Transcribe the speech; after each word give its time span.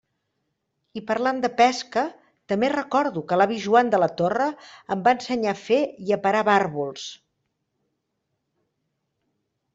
I 0.99 1.01
parlant 1.09 1.41
de 1.43 1.49
pesca, 1.59 2.05
també 2.53 2.71
recordo 2.75 3.23
que 3.33 3.39
l'avi 3.41 3.59
Joan 3.67 3.93
de 3.97 4.01
la 4.05 4.09
Torre 4.23 4.49
em 4.97 5.05
va 5.09 5.15
ensenyar 5.19 5.53
a 5.57 5.61
fer 5.67 5.79
i 6.09 6.17
a 6.17 6.21
parar 6.25 6.43
barbols. 6.51 7.07